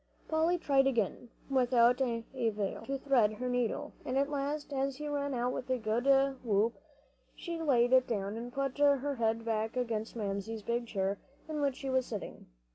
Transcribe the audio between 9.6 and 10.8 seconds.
against Mamsie's